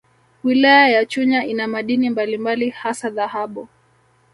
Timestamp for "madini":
1.67-2.09